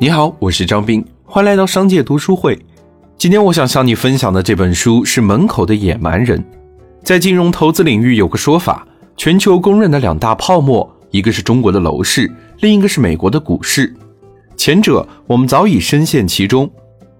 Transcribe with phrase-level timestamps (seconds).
[0.00, 2.56] 你好，我是张斌，欢迎来到商界读书会。
[3.16, 6.38] 今天我想向你分享的这本书是《门口的野蛮人》。
[7.02, 8.86] 在金融投资领域有个说法，
[9.16, 13.92] 全球公认的两大泡沫，一个是中国的楼市，另一个是美国的股市。
[14.56, 16.70] 前者我们早已深陷其中。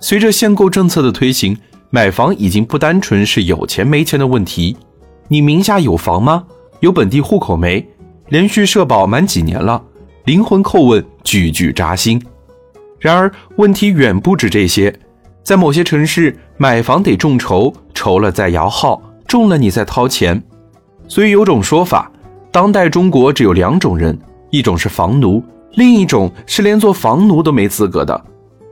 [0.00, 1.54] 随着限购政策的推行，
[1.90, 4.74] 买房已经不单纯是有钱没钱的问题。
[5.28, 6.42] 你名下有房吗？
[6.80, 7.86] 有本地户口没？
[8.30, 9.82] 连续社保满几年了？
[10.24, 12.18] 灵魂叩问，句句扎心。
[13.02, 14.94] 然而，问题远不止这些。
[15.42, 20.40] 在某些城市，买房得众筹，筹了再摇号，中了你再掏钱。
[21.08, 22.08] 所以有种说法，
[22.52, 24.16] 当代中国只有两种人：
[24.50, 25.42] 一种是房奴，
[25.72, 28.24] 另一种是连做房奴都没资格的。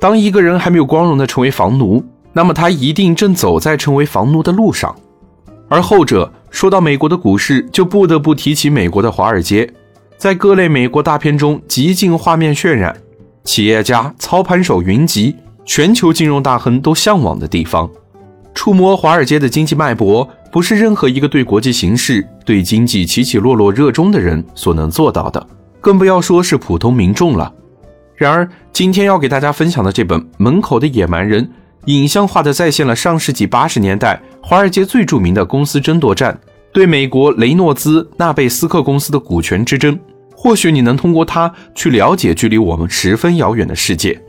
[0.00, 2.02] 当一个人还没有光荣的成为房奴，
[2.32, 4.96] 那么他一定正走在成为房奴的路上。
[5.68, 9.70] 而后者，说到美国的股市，就不得不提起美国的华尔街，
[10.16, 12.96] 在各类美国大片中极尽画面渲染。
[13.44, 17.88] 企业家、操盘手云集，全球金融大亨都向往的地方。
[18.54, 25.46] 触摸华尔街的经济脉搏，不是任何一个对国际形势、对经济起起落落热衷的人所能做到的，
[25.80, 27.52] 更不要说是普通民众了。
[28.16, 31.44] 然而，今天要给大家分享的这本《门口的野蛮人》，
[31.86, 36.38] 影像化的再现了上世纪八十年代华尔街最著名的公司争夺战，
[36.72, 39.98] 对美国雷诺兹纳贝斯克公司的股权之争。
[40.44, 44.20] 或许你能通过它去了解距离我们十分遥远的世界。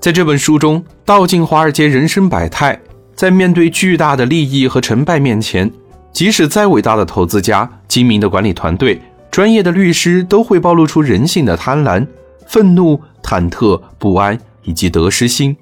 [0.00, 2.80] 在这本书中，道尽华尔街人生百态。
[3.14, 5.70] 在面对巨大的利益和成败面前，
[6.10, 8.98] 即使再伟大的投资家、精明的管理团队、
[9.30, 12.06] 专业的律师，都会暴露出人性的贪婪、
[12.46, 15.54] 愤怒、忐忑、不安以及得失心。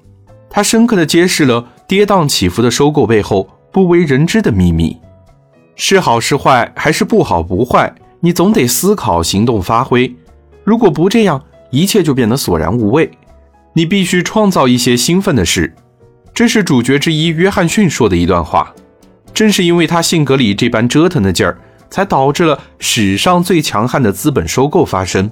[0.49, 4.95] 它深刻地揭示了跌宕起伏的收购背后不为人知的秘密：
[5.75, 7.93] 是好是坏，还是不好不坏？
[8.21, 10.15] 你总得思考、行动、发挥。
[10.63, 13.11] 如果不这样，一切就变得索然无味。
[13.73, 15.73] 你必须创造一些兴奋的事。
[16.33, 18.73] 这是主角之一约翰逊说的一段话。
[19.33, 21.57] 正是因为他性格里这般折腾的劲儿，
[21.89, 25.29] 才导致了史上最强悍的资本收购发生。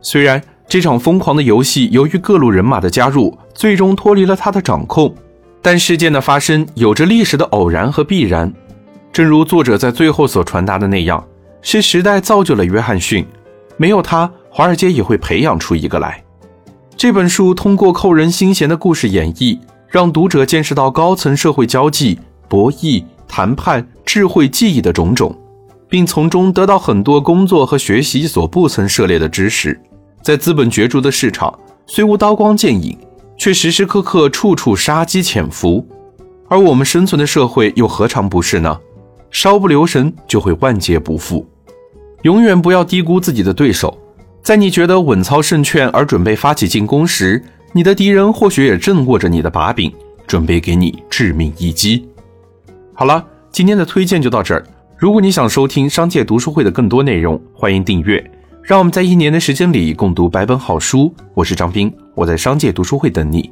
[0.00, 5.14] 虽然这场疯狂的游戏由于各路人马的加入，最终脱离了他的掌控，
[5.60, 8.52] 但事件的发生有着历史的偶然和必然。
[9.12, 11.22] 正如作者在最后所传达的那样。
[11.62, 13.26] 是时代造就了约翰逊，
[13.76, 16.22] 没有他，华尔街也会培养出一个来。
[16.96, 25.34] 这本书通过扣人心弦的故事演绎，让读者见识到高层社会交际、博弈、谈判、智慧、技艺的种种，
[25.88, 29.80] 并从中得到很多工作和学习所不曾涉猎的知识。
[30.22, 32.98] 在资本角逐的市场，虽无刀光剑影，
[33.38, 35.86] 却时时刻刻处处杀机潜伏。
[36.48, 38.78] 而我们生存的社会又何尝不是呢？
[39.30, 41.46] 稍不留神，就会万劫不复。
[42.22, 43.96] 永远不要低估自己的对手，
[44.42, 47.42] 在你觉得稳操胜券而准备发起进攻时，
[47.72, 49.92] 你的敌人或许也正握着你的把柄，
[50.26, 52.06] 准备给你致命一击。
[52.92, 54.64] 好了，今天的推荐就到这儿。
[54.98, 58.22] 如果你想收听商界读书会的更多内容，欢迎订阅。
[58.62, 61.12] 让我们在一年的时间里共读百本好书。
[61.32, 63.50] 我是张斌，我在商界读书会等你。